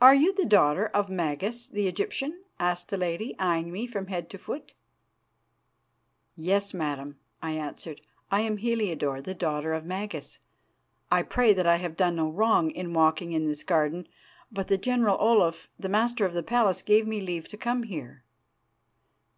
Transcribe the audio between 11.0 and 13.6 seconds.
I pray that I have done no wrong in walking in